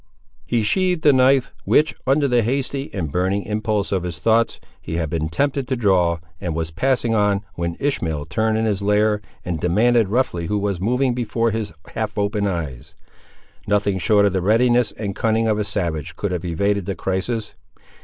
[0.47, 4.95] He sheathed the knife, which, under the hasty and burning impulse of his thoughts, he
[4.95, 9.21] had been tempted to draw, and was passing on, when Ishmael turned in his lair,
[9.45, 12.95] and demanded roughly who was moving before his half opened eyes.
[13.67, 17.53] Nothing short of the readiness and cunning of a savage could have evaded the crisis.